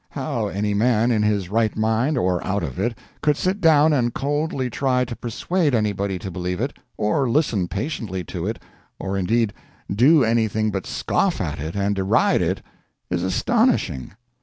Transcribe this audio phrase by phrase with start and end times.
[0.09, 4.11] How any man, in his right mind or out of it, could sit down and
[4.11, 8.57] coldly try to persuade anybody to believe it, or listen patiently to it,
[8.97, 9.53] or, indeed,
[9.93, 12.63] do anything but scoff at it and deride it,
[13.11, 14.13] is astonishing.